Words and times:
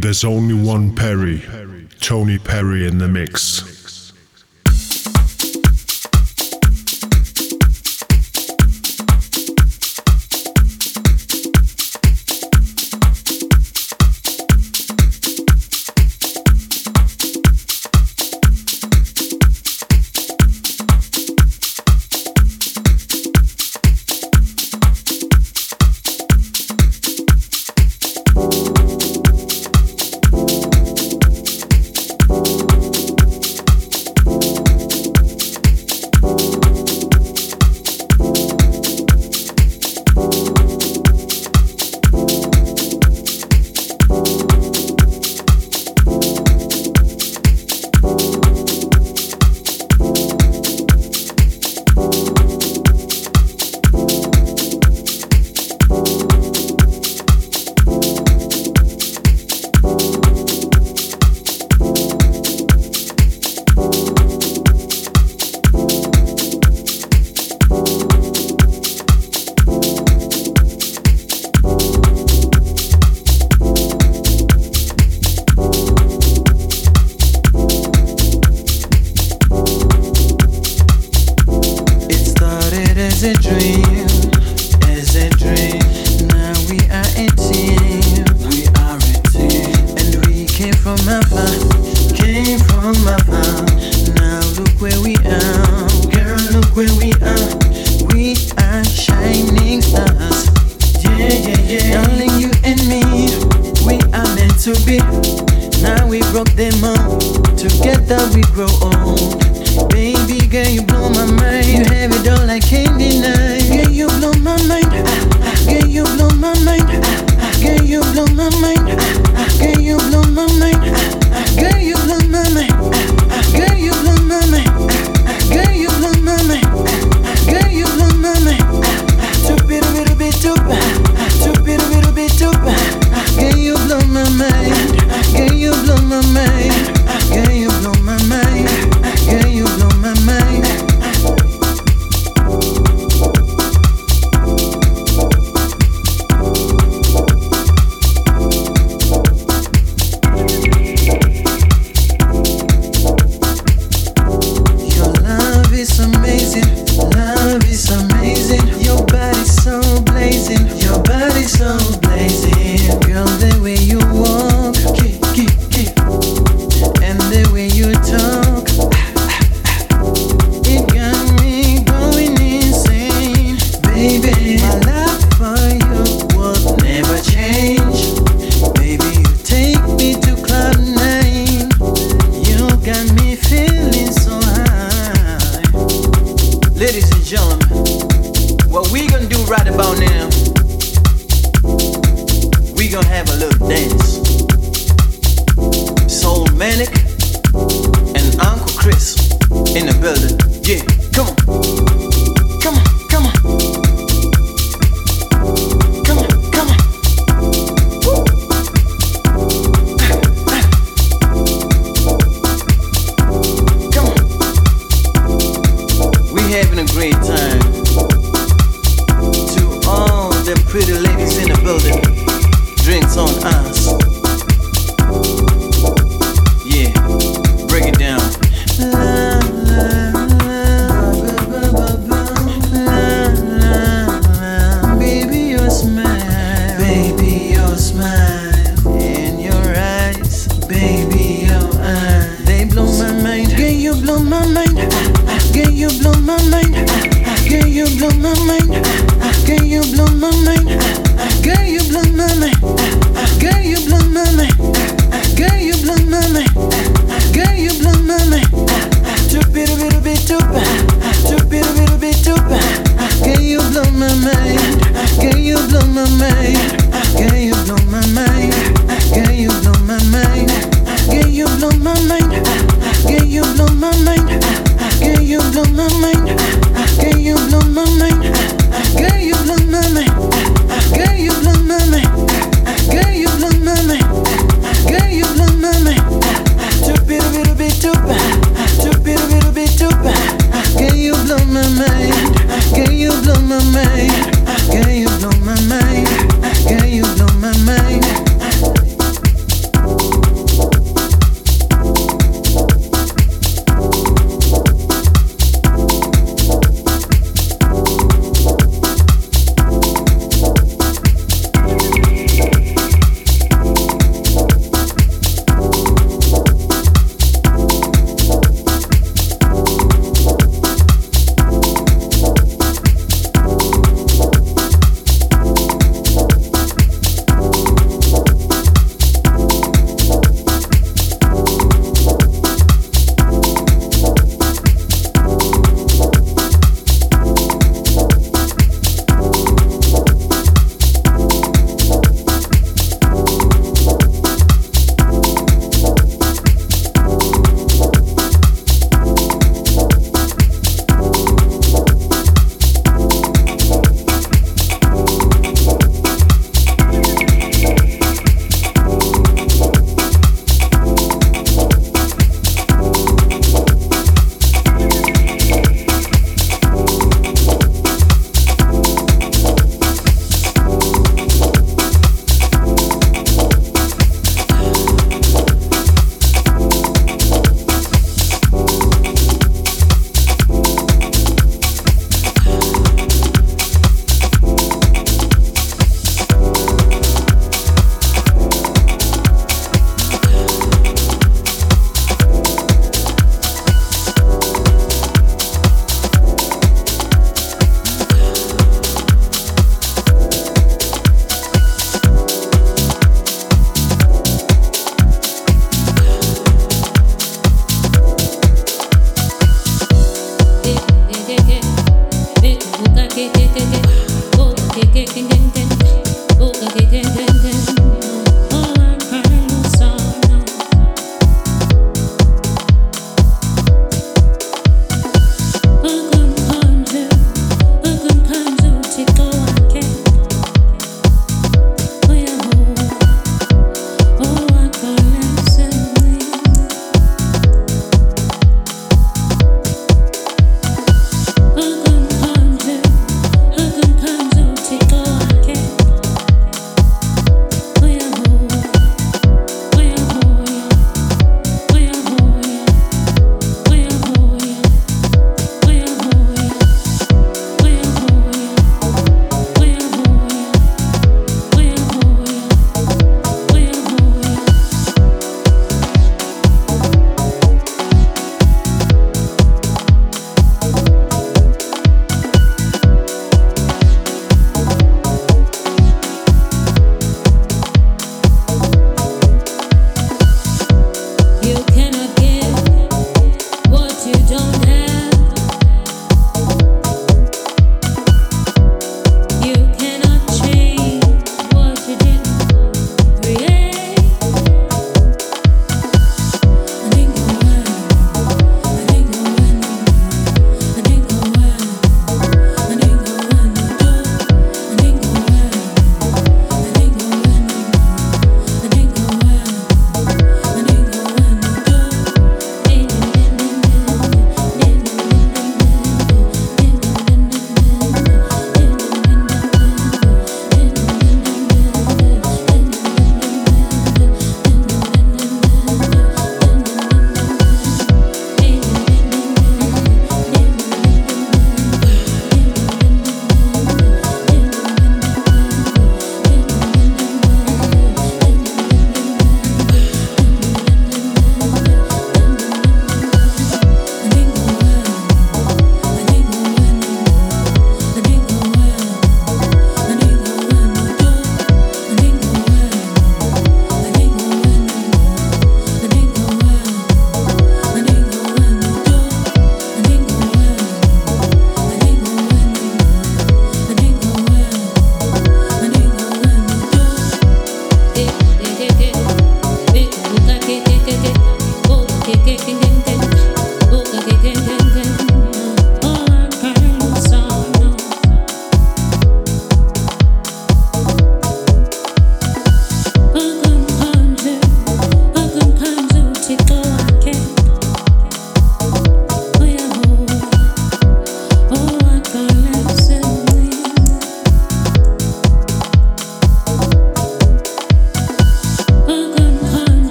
There's 0.00 0.22
only 0.22 0.54
one 0.54 0.94
Perry, 0.94 1.42
Tony 1.98 2.38
Perry 2.38 2.86
in 2.86 2.98
the 2.98 3.08
mix. 3.08 3.77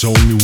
There's 0.00 0.16
only 0.16 0.37